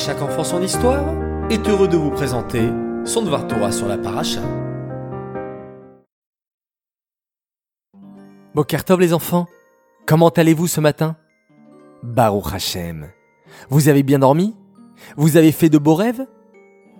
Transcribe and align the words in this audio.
chaque 0.00 0.22
enfant 0.22 0.44
son 0.44 0.62
histoire 0.62 1.04
est 1.50 1.68
heureux 1.68 1.86
de 1.86 1.98
vous 1.98 2.10
présenter 2.10 2.70
son 3.04 3.20
Dvar 3.20 3.46
Torah 3.46 3.70
sur 3.70 3.86
la 3.86 3.98
paracha. 3.98 4.40
Bokertov 8.54 8.98
les 8.98 9.12
enfants, 9.12 9.46
comment 10.06 10.30
allez-vous 10.30 10.68
ce 10.68 10.80
matin? 10.80 11.16
Baruch 12.02 12.54
Hashem. 12.54 13.10
Vous 13.68 13.88
avez 13.90 14.02
bien 14.02 14.20
dormi? 14.20 14.56
Vous 15.18 15.36
avez 15.36 15.52
fait 15.52 15.68
de 15.68 15.76
beaux 15.76 15.94
rêves? 15.94 16.26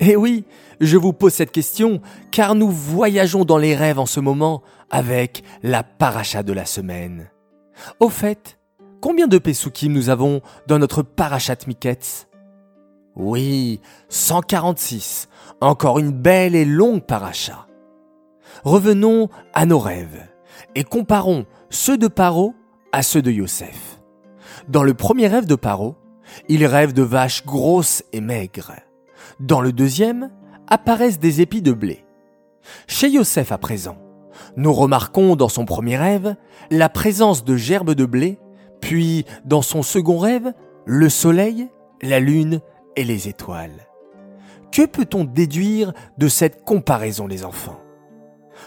Eh 0.00 0.14
oui, 0.16 0.44
je 0.80 0.98
vous 0.98 1.14
pose 1.14 1.32
cette 1.32 1.52
question 1.52 2.02
car 2.30 2.54
nous 2.54 2.70
voyageons 2.70 3.46
dans 3.46 3.58
les 3.58 3.74
rêves 3.74 3.98
en 3.98 4.06
ce 4.06 4.20
moment 4.20 4.62
avec 4.90 5.42
la 5.62 5.82
paracha 5.82 6.42
de 6.42 6.52
la 6.52 6.66
semaine. 6.66 7.30
Au 7.98 8.10
fait, 8.10 8.58
combien 9.00 9.26
de 9.26 9.38
Pesukim 9.38 9.90
nous 9.90 10.10
avons 10.10 10.42
dans 10.66 10.78
notre 10.78 11.02
parachat 11.02 11.56
Miketz? 11.66 12.26
Oui, 13.22 13.82
146. 14.08 15.28
Encore 15.60 15.98
une 15.98 16.10
belle 16.10 16.54
et 16.54 16.64
longue 16.64 17.02
paracha. 17.02 17.66
Revenons 18.64 19.28
à 19.52 19.66
nos 19.66 19.78
rêves 19.78 20.26
et 20.74 20.84
comparons 20.84 21.44
ceux 21.68 21.98
de 21.98 22.08
Paro 22.08 22.54
à 22.92 23.02
ceux 23.02 23.20
de 23.20 23.30
Yosef. 23.30 24.00
Dans 24.68 24.82
le 24.82 24.94
premier 24.94 25.26
rêve 25.26 25.44
de 25.44 25.54
Paro, 25.54 25.96
il 26.48 26.64
rêve 26.64 26.94
de 26.94 27.02
vaches 27.02 27.44
grosses 27.44 28.02
et 28.14 28.22
maigres. 28.22 28.72
Dans 29.38 29.60
le 29.60 29.72
deuxième, 29.72 30.30
apparaissent 30.66 31.18
des 31.18 31.42
épis 31.42 31.60
de 31.60 31.72
blé. 31.72 32.06
Chez 32.86 33.10
Yosef 33.10 33.52
à 33.52 33.58
présent, 33.58 33.98
nous 34.56 34.72
remarquons 34.72 35.36
dans 35.36 35.50
son 35.50 35.66
premier 35.66 35.98
rêve 35.98 36.36
la 36.70 36.88
présence 36.88 37.44
de 37.44 37.56
gerbes 37.56 37.92
de 37.92 38.06
blé, 38.06 38.38
puis 38.80 39.26
dans 39.44 39.62
son 39.62 39.82
second 39.82 40.16
rêve, 40.16 40.54
le 40.86 41.10
soleil, 41.10 41.68
la 42.00 42.18
lune 42.18 42.62
les 43.04 43.28
étoiles. 43.28 43.86
Que 44.72 44.86
peut-on 44.86 45.24
déduire 45.24 45.92
de 46.18 46.28
cette 46.28 46.64
comparaison 46.64 47.26
les 47.26 47.44
enfants? 47.44 47.80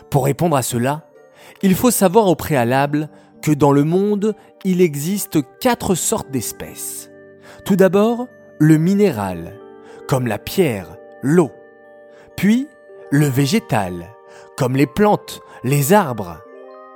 Pour 0.09 0.25
répondre 0.25 0.55
à 0.55 0.61
cela, 0.61 1.07
il 1.61 1.75
faut 1.75 1.91
savoir 1.91 2.27
au 2.27 2.35
préalable 2.35 3.09
que 3.41 3.51
dans 3.51 3.71
le 3.71 3.83
monde, 3.83 4.35
il 4.63 4.81
existe 4.81 5.39
quatre 5.59 5.95
sortes 5.95 6.31
d'espèces. 6.31 7.11
Tout 7.65 7.75
d'abord, 7.75 8.27
le 8.59 8.77
minéral, 8.77 9.59
comme 10.07 10.27
la 10.27 10.39
pierre, 10.39 10.97
l'eau. 11.21 11.51
Puis, 12.35 12.67
le 13.11 13.27
végétal, 13.27 14.09
comme 14.57 14.75
les 14.75 14.87
plantes, 14.87 15.41
les 15.63 15.93
arbres. 15.93 16.39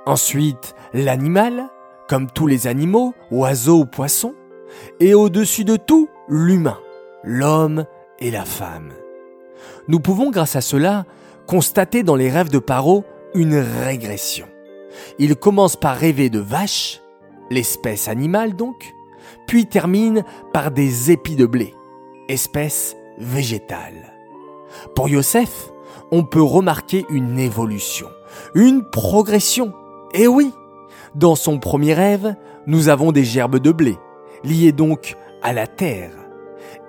Ensuite, 0.06 0.74
l'animal, 0.92 1.68
comme 2.08 2.30
tous 2.30 2.46
les 2.46 2.66
animaux, 2.66 3.14
oiseaux 3.30 3.80
ou 3.80 3.86
poissons. 3.86 4.34
Et 5.00 5.14
au-dessus 5.14 5.64
de 5.64 5.76
tout, 5.76 6.08
l'humain, 6.28 6.78
l'homme 7.24 7.84
et 8.18 8.30
la 8.30 8.44
femme. 8.44 8.92
Nous 9.88 10.00
pouvons 10.00 10.30
grâce 10.30 10.56
à 10.56 10.60
cela 10.60 11.04
constater 11.46 12.02
dans 12.02 12.16
les 12.16 12.30
rêves 12.30 12.50
de 12.50 12.58
Paro 12.58 13.04
une 13.34 13.56
régression. 13.56 14.46
Il 15.18 15.36
commence 15.36 15.76
par 15.76 15.96
rêver 15.96 16.30
de 16.30 16.40
vaches, 16.40 17.00
l'espèce 17.50 18.08
animale 18.08 18.54
donc, 18.54 18.92
puis 19.46 19.66
termine 19.66 20.24
par 20.52 20.70
des 20.70 21.10
épis 21.10 21.36
de 21.36 21.46
blé, 21.46 21.74
espèce 22.28 22.96
végétale. 23.18 24.12
Pour 24.94 25.08
Yosef, 25.08 25.70
on 26.10 26.24
peut 26.24 26.42
remarquer 26.42 27.04
une 27.08 27.38
évolution, 27.38 28.08
une 28.54 28.82
progression. 28.90 29.72
Et 30.14 30.26
oui, 30.26 30.52
dans 31.14 31.34
son 31.34 31.58
premier 31.58 31.94
rêve, 31.94 32.34
nous 32.66 32.88
avons 32.88 33.12
des 33.12 33.24
gerbes 33.24 33.58
de 33.58 33.72
blé, 33.72 33.96
liées 34.44 34.72
donc 34.72 35.16
à 35.42 35.52
la 35.52 35.66
terre. 35.66 36.27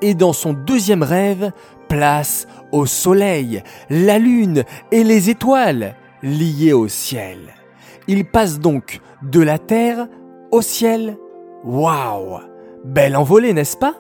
Et 0.02 0.14
dans 0.14 0.34
son 0.34 0.54
deuxième 0.54 1.04
rêve, 1.04 1.52
place 1.88 2.48
au 2.72 2.86
soleil, 2.86 3.64
la 3.90 4.20
lune 4.20 4.64
et 4.92 5.04
les 5.04 5.30
étoiles, 5.30 5.96
liées 6.24 6.74
au 6.74 6.88
ciel. 6.88 7.38
Il 8.08 8.26
passe 8.26 8.60
donc 8.60 9.02
de 9.24 9.42
la 9.42 9.58
terre 9.58 10.08
au 10.52 10.62
ciel. 10.62 11.18
Waouh 11.64 12.40
Belle 12.86 13.16
envolée, 13.16 13.54
n'est-ce 13.54 13.78
pas? 13.78 13.96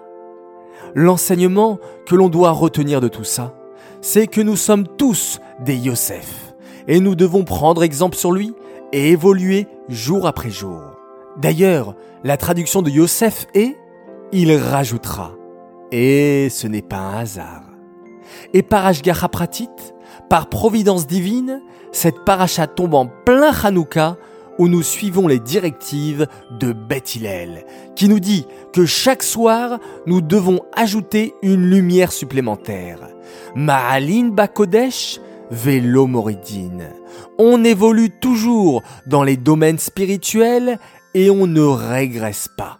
L'enseignement 0.95 1.79
que 2.07 2.15
l'on 2.15 2.29
doit 2.29 2.51
retenir 2.51 3.01
de 3.01 3.07
tout 3.07 3.23
ça, 3.23 3.53
c'est 4.01 4.27
que 4.27 4.41
nous 4.41 4.55
sommes 4.55 4.87
tous 4.97 5.39
des 5.59 5.75
Yosef, 5.75 6.55
et 6.87 6.99
nous 6.99 7.15
devons 7.15 7.43
prendre 7.43 7.83
exemple 7.83 8.15
sur 8.15 8.31
lui 8.31 8.53
et 8.93 9.11
évoluer 9.11 9.67
jour 9.89 10.25
après 10.25 10.49
jour. 10.49 10.81
D'ailleurs, 11.37 11.95
la 12.23 12.37
traduction 12.37 12.81
de 12.81 12.89
Yosef 12.89 13.45
est 13.53 13.75
Il 14.31 14.55
rajoutera. 14.55 15.33
Et 15.91 16.49
ce 16.49 16.67
n'est 16.67 16.81
pas 16.81 16.97
un 16.97 17.19
hasard. 17.19 17.63
Et 18.53 18.61
par 18.61 18.85
Ashgacha 18.85 19.27
Pratit, 19.27 19.69
par 20.29 20.49
providence 20.49 21.07
divine, 21.07 21.61
cette 21.91 22.23
paracha 22.25 22.67
tombe 22.67 22.93
en 22.93 23.07
plein 23.07 23.51
Hanouka 23.51 24.17
où 24.59 24.67
nous 24.67 24.83
suivons 24.83 25.27
les 25.27 25.39
directives 25.39 26.27
de 26.59 26.73
Beth 26.73 27.15
Hillel, 27.15 27.65
qui 27.95 28.09
nous 28.09 28.19
dit 28.19 28.45
que 28.73 28.85
chaque 28.85 29.23
soir, 29.23 29.79
nous 30.05 30.21
devons 30.21 30.59
ajouter 30.75 31.33
une 31.41 31.69
lumière 31.69 32.11
supplémentaire. 32.11 32.99
Ma'alin 33.55 34.29
Bakodesh, 34.29 35.21
Velo 35.49 36.07
Moridine. 36.07 36.89
On 37.39 37.63
évolue 37.63 38.11
toujours 38.19 38.83
dans 39.07 39.23
les 39.23 39.37
domaines 39.37 39.79
spirituels 39.79 40.77
et 41.13 41.29
on 41.29 41.47
ne 41.47 41.61
régresse 41.61 42.49
pas. 42.55 42.79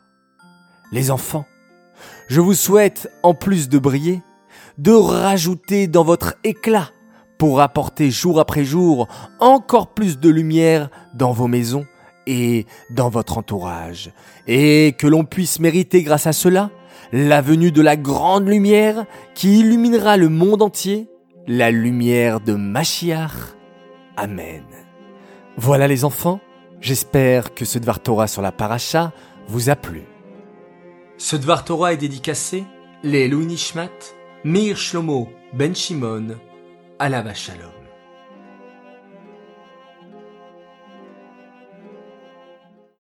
Les 0.92 1.12
enfants, 1.12 1.46
je 2.30 2.42
vous 2.42 2.54
souhaite, 2.54 3.12
en 3.24 3.34
plus 3.34 3.70
de 3.70 3.80
briller, 3.80 4.22
de 4.78 4.92
rajouter 4.92 5.88
dans 5.88 6.04
votre 6.04 6.36
éclat 6.44 6.90
pour 7.40 7.60
apporter 7.60 8.12
jour 8.12 8.40
après 8.40 8.64
jour 8.64 9.08
encore 9.40 9.94
plus 9.94 10.20
de 10.20 10.30
lumière 10.30 10.90
dans 11.16 11.32
vos 11.32 11.48
maisons 11.48 11.86
et 12.28 12.68
dans 12.92 13.10
votre 13.10 13.40
entourage, 13.40 14.12
et 14.48 14.94
que 14.98 15.08
l'on 15.08 15.26
puisse 15.26 15.60
mériter 15.60 16.04
grâce 16.04 16.28
à 16.28 16.34
cela 16.34 16.70
la 17.12 17.42
venue 17.42 17.72
de 17.72 17.82
la 17.82 17.98
grande 17.98 18.48
lumière 18.48 19.06
qui 19.34 19.62
illuminera 19.62 20.16
le 20.16 20.30
monde 20.30 20.62
entier, 20.62 21.10
la 21.48 21.72
lumière 21.72 22.40
de 22.40 22.54
Machiach. 22.54 23.56
Amen. 24.16 24.64
Voilà 25.58 25.88
les 25.88 26.06
enfants, 26.06 26.40
j'espère 26.80 27.56
que 27.56 27.66
ce 27.66 27.80
Dvar 27.80 28.00
Torah 28.00 28.28
sur 28.28 28.44
la 28.44 28.52
paracha 28.52 29.14
vous 29.48 29.72
a 29.72 29.76
plu. 29.76 30.04
Ce 31.22 31.36
Dvar 31.36 31.66
Torah 31.66 31.92
est 31.92 31.98
dédicacé 31.98 32.64
les 33.04 33.28
Nishmat, 33.28 33.90
Meir 34.46 34.78
Shlomo 34.78 35.28
Ben 35.52 35.76
Shimon, 35.76 36.38
Alava 36.98 37.34
Shalom. 37.34 37.89